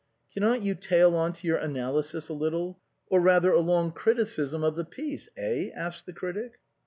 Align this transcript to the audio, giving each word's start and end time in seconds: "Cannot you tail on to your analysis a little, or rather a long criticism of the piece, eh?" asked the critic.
"Cannot 0.33 0.63
you 0.63 0.73
tail 0.73 1.13
on 1.15 1.31
to 1.33 1.45
your 1.47 1.57
analysis 1.59 2.27
a 2.27 2.33
little, 2.33 2.79
or 3.05 3.21
rather 3.21 3.51
a 3.51 3.59
long 3.59 3.91
criticism 3.91 4.63
of 4.63 4.75
the 4.75 4.83
piece, 4.83 5.29
eh?" 5.37 5.69
asked 5.75 6.07
the 6.07 6.13
critic. 6.13 6.53